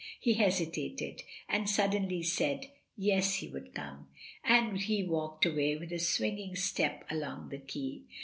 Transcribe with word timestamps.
He 0.19 0.33
hesitated, 0.33 1.21
and 1.47 1.69
sud 1.69 1.91
denly 1.91 2.25
said, 2.25 2.71
yes 2.97 3.35
he 3.35 3.47
would 3.47 3.75
come, 3.75 4.09
and 4.43 4.79
he 4.79 5.03
walked 5.03 5.45
away 5.45 5.75
with 5.75 5.91
a 5.91 5.99
swinging 5.99 6.55
step 6.55 7.05
along 7.07 7.49
the 7.49 7.59
quai. 7.59 8.01